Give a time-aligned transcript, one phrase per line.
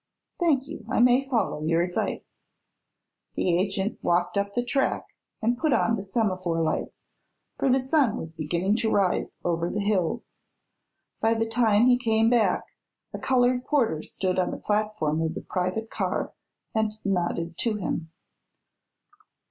[0.39, 2.31] "Thank you; I may follow your advice."
[3.35, 5.05] The agent walked up the track
[5.43, 7.13] and put out the semaphore lights,
[7.59, 10.33] for the sun was beginning to rise over the hills.
[11.19, 12.63] By the time he came back
[13.13, 16.33] a colored porter stood on the platform of the private car
[16.73, 18.09] and nodded to him.